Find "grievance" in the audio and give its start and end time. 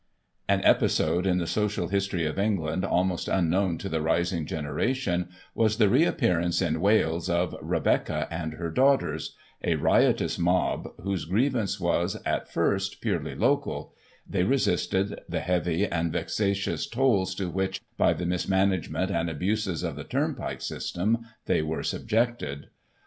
11.25-11.79